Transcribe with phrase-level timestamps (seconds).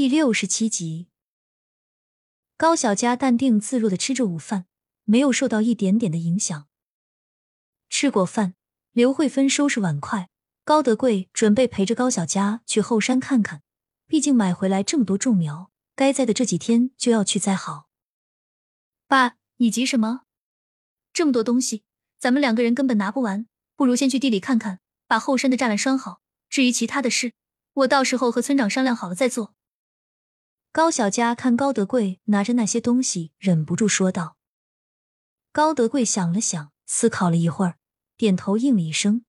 [0.00, 1.08] 第六十七集，
[2.56, 4.64] 高小佳淡定自若的吃着午饭，
[5.04, 6.68] 没有受到一点点的影响。
[7.90, 8.54] 吃过饭，
[8.92, 10.30] 刘慧芬收拾碗筷，
[10.64, 13.60] 高德贵准备陪着高小佳去后山看看，
[14.06, 17.90] 毕竟买回来这么多种苗，该栽的这几天就要去栽好。
[19.06, 20.22] 爸，你急什么？
[21.12, 21.84] 这么多东西，
[22.18, 23.46] 咱们两个人根本拿不完，
[23.76, 26.22] 不如先去地里看看，把后山的栅栏拴好。
[26.48, 27.34] 至于其他的事，
[27.74, 29.54] 我到时候和村长商量好了再做。
[30.72, 34.36] 高小佳看高德贵拿着那些东西，忍不住说道。
[35.50, 37.78] 高德贵想了想，思考了一会儿，
[38.16, 39.24] 点头应了一声：“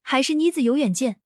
[0.00, 1.20] 还是妮子有远见。”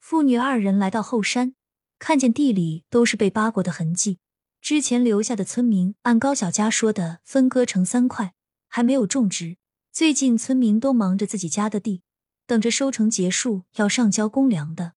[0.00, 1.54] 父女二人来到后山，
[1.98, 4.18] 看见地里都是被扒过的痕迹。
[4.62, 8.32] 之前留下的村民按高小佳说的分割成三块，
[8.68, 9.58] 还没有种植。
[9.92, 12.02] 最近村民都忙着自己家的地，
[12.46, 14.94] 等着收成结束要上交公粮的。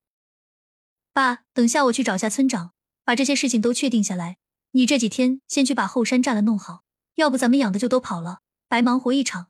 [1.14, 4.38] 爸，等下我去找下村长，把这些事情都确定下来。
[4.72, 6.84] 你这几天先去把后山栅栏弄好，
[7.16, 9.48] 要不咱们养的就都跑了，白忙活一场。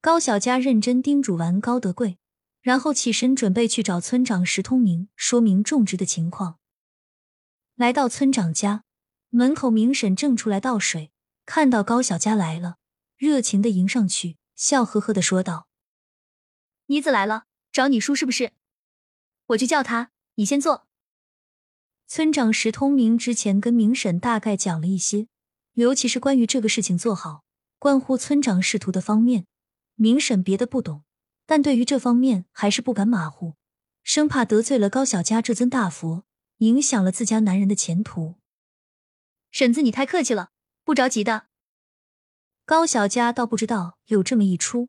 [0.00, 2.18] 高小佳认真叮嘱完高德贵，
[2.60, 6.58] 然后起身准备去找村长石通明，说明种植的情况。
[7.76, 8.82] 来到村长家
[9.30, 11.12] 门口，明婶正出来倒水，
[11.46, 12.78] 看到高小佳来了，
[13.16, 15.68] 热情的迎上去，笑呵呵的说道
[16.86, 18.50] ：“妮子来了，找你叔是不是？
[19.46, 20.10] 我去叫他，
[20.42, 20.88] 你先坐。”
[22.08, 25.28] 村长石通明之前跟明婶大概讲了一些，
[25.74, 27.44] 尤其是关于这个事情做好，
[27.78, 29.46] 关乎村长仕途的方面，
[29.94, 31.04] 明婶别的不懂，
[31.46, 33.54] 但对于这方面还是不敢马虎，
[34.02, 36.24] 生怕得罪了高小佳这尊大佛。
[36.58, 38.36] 影响了自家男人的前途，
[39.50, 40.50] 婶子，你太客气了，
[40.84, 41.46] 不着急的。
[42.64, 44.88] 高小佳倒不知道有这么一出，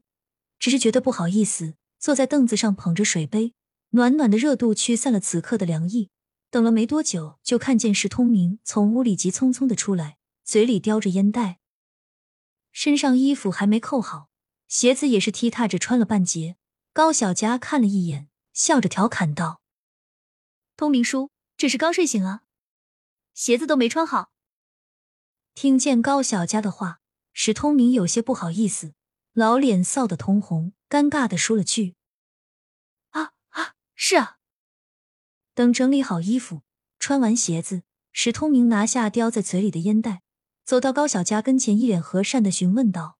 [0.59, 3.55] 只是觉得不好意思，坐在凳子上捧着水杯，
[3.95, 6.11] 暖暖的热度驱散了此刻的凉意。
[6.51, 11.59] 等了没多久，就看见石通明从屋里急匆匆的出来，嘴里叼着烟袋，
[12.71, 14.29] 身上衣服还没扣好，
[14.67, 16.57] 鞋子也是踢踏着穿了半截。
[16.91, 19.61] 高小佳看了一眼，笑着调侃道
[20.77, 22.41] ：“通明叔。”这是刚睡醒啊，
[23.33, 24.31] 鞋子都没穿好。
[25.53, 26.99] 听见高小佳的话，
[27.31, 28.93] 石通明有些不好意思，
[29.33, 31.95] 老脸臊得通红，尴尬的说了句：“，
[34.05, 34.37] 是啊。”
[35.55, 36.63] 等整理好衣服，
[36.99, 40.23] 穿完鞋子，史通明拿下叼在嘴里的烟袋，
[40.65, 43.17] 走到高小佳跟前，一脸和善的询问道：“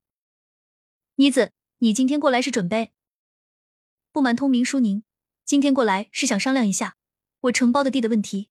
[1.15, 2.91] 妮子，你今天过来是准备？
[4.11, 5.05] 不瞒通明叔您，
[5.45, 6.97] 今天过来是想商量一下。”
[7.43, 8.49] 我承包的地的问题，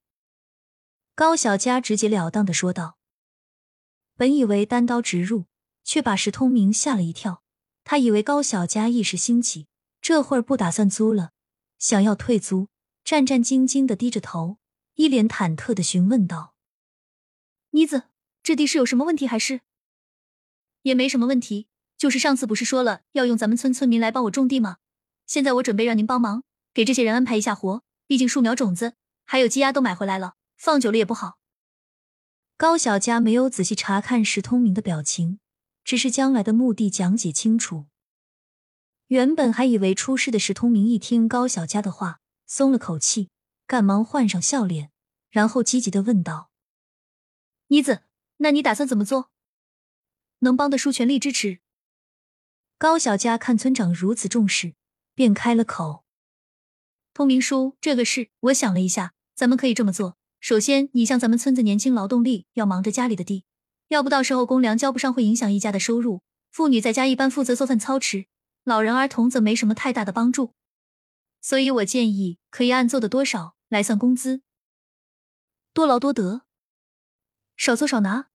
[1.15, 2.99] 高小佳直截了当的说道。
[4.17, 5.45] 本以为单刀直入，
[5.85, 7.43] 却把石通明吓了一跳。
[7.85, 9.67] 他以为高小佳一时兴起，
[10.01, 11.33] 这会儿不打算租了，
[11.83, 12.69] 想要退租，
[13.03, 14.59] 战战兢兢的低着头，
[14.95, 16.55] 一脸忐忑的询问道
[17.75, 18.05] ：“妮子，
[18.41, 19.63] 这地是有什么问题还是？
[20.83, 21.67] 也没什么问题，
[21.99, 24.77] 就是上次不是说了要用咱们村村民来帮我种地吗？
[25.27, 28.95] 现在我准备让您帮忙，给这些人安排一下活。”毕竟树苗、种子
[29.25, 31.39] 还有鸡鸭都买回来了，放久了也不好。
[32.57, 35.41] 高小佳没有仔细查看石通明的表情，
[35.83, 37.87] 只是将来的目的讲解清楚。
[39.13, 43.29] 原本还以为出事的石通明一听高小佳的话，松了口气，
[43.67, 44.91] 赶忙换上笑脸，
[45.29, 46.51] 然后积极的问道
[47.69, 48.05] ：“妮子，
[48.39, 49.29] 那你打算怎么做？
[50.39, 51.59] 能帮的叔全力支持。”
[52.81, 54.73] 高小佳看村长如此重视，
[55.15, 56.05] 便开了口。
[57.13, 63.45] 通明叔，这个事我想了一下，咱们可以这么做：首先，你像咱们村子年轻劳动力要忙着家里的地，
[63.89, 66.23] 要不到时候公粮交不上会影响一家的收入。
[66.51, 68.25] 妇女在家一般负责做饭操持，
[68.65, 70.55] 老人儿童则没什么太大的帮助。
[71.41, 74.43] 所以我建议可以按做的多少来算工资，
[75.73, 76.43] 多劳多得，
[77.57, 78.29] 少做少拿，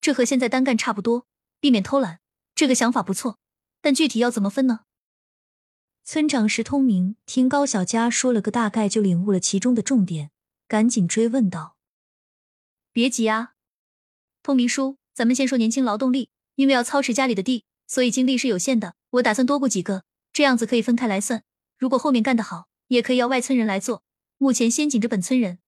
[0.00, 1.26] 这和现在单干差不多，
[1.60, 2.20] 避免偷懒。
[2.54, 3.38] 这个想法不错，
[3.80, 4.80] 但具体要怎么分呢？
[6.02, 10.30] 村长石通明听高小佳说了个大概，就领悟了其中的重点，
[10.66, 11.76] 赶紧追问道
[12.92, 13.54] ：“别急啊，
[14.42, 18.96] 通明叔，咱们先说年轻劳动力，因为要操持家里的地，所以精力是有限的。
[19.10, 21.44] 我打算多雇几个，这样子可以分开来算。
[21.78, 24.02] 如果后面干得好，也可以要外村人来做。
[24.38, 25.58] 目前先紧着本村人。”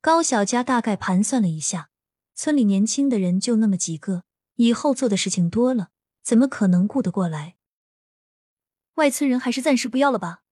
[0.00, 1.90] 高小佳大概盘算了一下，
[2.34, 4.22] 村里年轻的人就那么几个，
[4.54, 5.90] 以后做的事情多了，
[6.22, 7.56] 怎么可能顾得过来？
[8.94, 10.42] 外村人还是暂时不要了吧，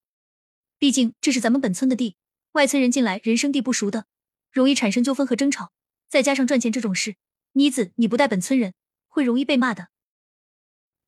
[0.78, 2.16] 毕竟这是咱们本村的地，
[2.52, 4.06] 外村人进来人生地不熟的，
[4.50, 5.72] 容易产生纠纷和争吵。
[6.08, 7.16] 再加上赚钱这种事，
[7.52, 8.74] 妮子你不带本村人，
[9.08, 9.88] 会容易被骂的。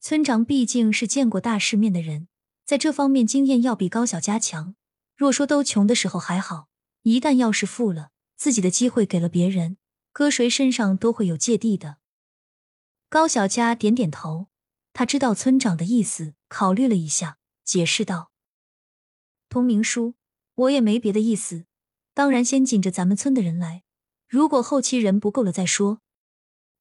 [0.00, 2.28] 村长毕竟是见过大世面的人，
[2.64, 4.74] 在这方面经验要比高小佳强。
[5.16, 6.68] 若说都穷的时候还好，
[7.02, 9.76] 一旦要是富了，自己的机会给了别人，
[10.12, 11.96] 搁谁身上都会有芥蒂的。
[13.08, 14.46] 高小佳点点头，
[14.92, 18.30] 他知道村长的意思，考虑了一下，解释道
[19.50, 20.14] ：“通明叔，
[20.54, 21.64] 我也没别的意思，
[22.14, 23.82] 当然先紧着咱们村的人来，
[24.28, 26.00] 如果后期人不够了再说。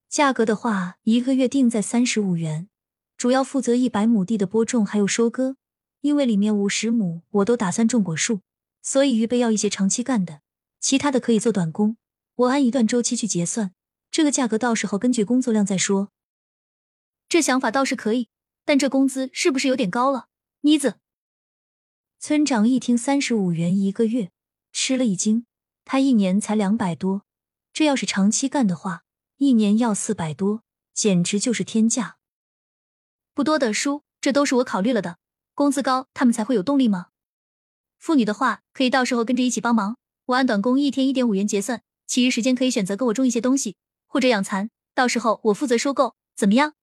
[0.07, 2.69] 价格的话，一个月定在三十五元，
[3.17, 5.57] 主要负责一百亩地的播种还有收割，
[6.01, 8.41] 因为里面五十亩我都打算种果树，
[8.83, 10.41] 所以预备要一些长期干的，
[10.79, 11.97] 其他的可以做短工，
[12.35, 13.73] 我按一段周期去结算，
[14.11, 16.11] 这个价格到时候根据工作量再说。”
[17.27, 18.29] 这想法倒是可以，
[18.63, 20.27] 但这工资是不是有点高了？
[20.61, 20.99] 妮子，
[22.19, 24.31] 村长一听三十五元一个月，
[24.71, 25.45] 吃了一惊。
[25.83, 27.23] 他一年才两百多，
[27.73, 29.03] 这要是长期干的话，
[29.37, 30.61] 一年要四百多，
[30.93, 32.16] 简直就是天价。
[33.37, 35.19] 不多的叔，这都是我考虑了的。
[35.53, 37.09] 工资高，他们才会有动力吗？
[37.99, 39.97] 妇女的话，可以到时候跟着一起帮忙。
[40.25, 43.75] 我按短工一天一点五元结算，其余时间可以选择跟我种一些东西，
[44.07, 46.73] 或者养蚕，到时候我负责收购，怎么样？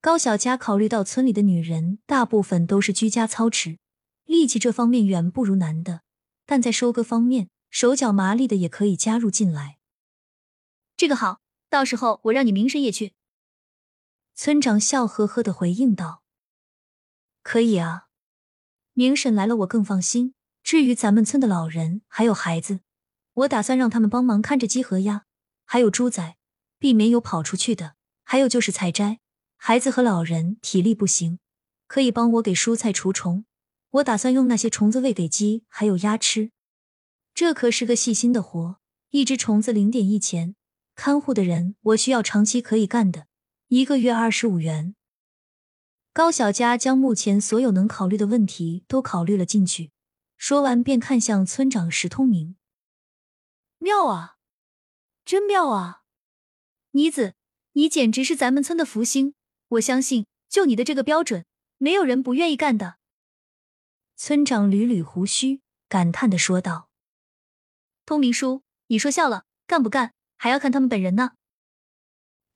[0.00, 3.78] 高小佳考虑到村里的女人大部分都是居家操持，
[4.24, 6.00] 力气这方面远不如男的，
[6.44, 9.78] 但在收割方面手脚麻利的也可以加入进来。
[10.96, 11.38] 这个好，
[11.70, 13.12] 到时候我让你明神也去。
[14.38, 16.22] 村长笑呵呵的回应道
[17.42, 18.08] ：“可以啊，
[18.92, 20.34] 明婶来了我更放心。
[20.62, 22.80] 至于咱们村的老人还有孩子，
[23.32, 25.24] 我打算让他们帮忙看着鸡和鸭，
[25.64, 26.36] 还有猪仔，
[26.78, 27.94] 避免有跑出去的。
[28.24, 29.20] 还有就是采摘。”
[29.56, 31.38] 孩子和老人体力不行，
[31.86, 33.46] 可以帮我给蔬菜除虫。
[33.88, 36.50] 我打算用那些虫子喂给鸡还有鸭吃。
[37.32, 38.76] 这可是个细心的活，
[39.10, 40.54] 一只虫子零点一钱。
[40.94, 43.26] 看护的人我需要长期可以干的，
[43.68, 44.94] 一个月二十五元。
[46.12, 49.90] 高小佳将目前所有能考虑的问题都考虑了进去，
[50.36, 52.54] 说完便看向村长石通明
[53.78, 54.36] ：“妙啊，
[55.24, 56.02] 真妙啊，
[56.92, 57.34] 妮子，
[57.72, 59.34] 你简直是咱们村的福星。”
[59.70, 61.44] 我相信，就你的这个标准，
[61.78, 62.98] 没有人不愿意干的。
[64.14, 66.88] 村长捋捋胡须，感叹的说道
[68.06, 71.32] ：“通明叔，你说笑了，干不干还要看他们本人呢。”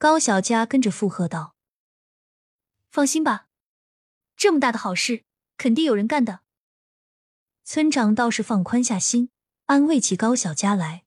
[0.00, 1.54] 高小佳跟着附和道
[2.90, 3.48] ：“放心吧，
[4.34, 5.24] 这么大的好事，
[5.58, 6.40] 肯定有人干的。”
[7.64, 9.28] 村长倒是放宽下心，
[9.66, 11.04] 安慰起高小佳来：“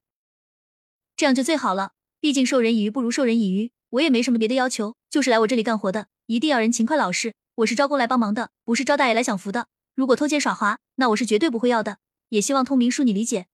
[1.17, 7.33] 这样就最好了，毕竟授人以鱼不如授人以渔。”我也没什么别的要求，就是来我这里干活的，一定要人勤快老实。
[7.55, 9.69] 我是招工来帮忙的，不是招大爷来享福的。
[9.95, 11.97] 如果偷奸耍滑，那我是绝对不会要的。
[12.29, 13.47] 也希望通明叔你理解。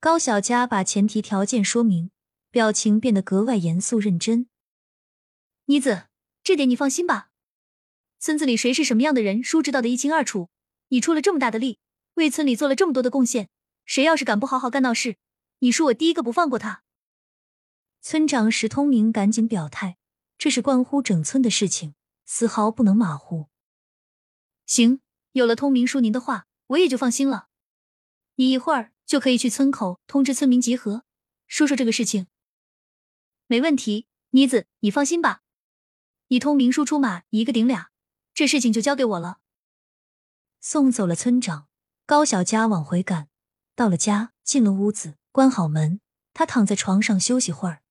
[0.00, 2.10] 高小佳把前提条件说明，
[2.50, 4.48] 表情变得格外严肃认真。
[5.66, 6.06] 妮子，
[6.42, 7.30] 这点你放心吧，
[8.18, 10.48] 村子里谁是什么样的人，叔知道的一清二楚。
[10.88, 11.80] 你出了这么大的力，
[12.14, 13.48] 为村里做了这么多的贡献，
[13.84, 15.16] 谁要是敢不好好干闹事，
[15.58, 16.84] 你叔我第一个不放过他。
[18.00, 19.96] 村长石通明赶紧表态，
[20.38, 21.94] 这是关乎整村的事情，
[22.24, 23.48] 丝毫不能马虎。
[24.64, 25.00] 行，
[25.32, 27.48] 有了通明叔您的话，我也就放心了。
[28.36, 31.02] 你一会儿就可以去村口通知村民集合，
[31.48, 32.28] 说说这个事情。
[33.48, 35.42] 没问题，妮子，你放心吧。
[36.28, 37.90] 你通明叔出马，一个顶俩，
[38.34, 39.38] 这事情就交给我了。
[40.60, 41.68] 送走了村长，
[42.04, 43.28] 高小佳往回赶。
[43.76, 46.00] 到了家，进了屋子，关好门，
[46.34, 47.82] 她躺在床上休息会儿。